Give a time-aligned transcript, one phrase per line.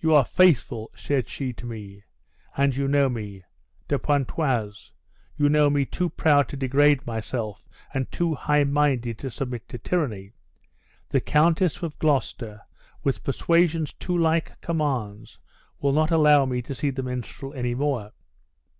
[0.00, 2.02] 'You are faithful,' said she to me,
[2.56, 3.44] 'and you know me.
[3.86, 4.90] De Pontoise;
[5.36, 10.32] you know me too proud to degrade myself, and too highminded to submit to tyranny.
[11.10, 12.62] The Countess of Gloucester,
[13.04, 15.38] with persuasions too like commands,
[15.78, 18.10] will not allow me to see the minstrel any more.'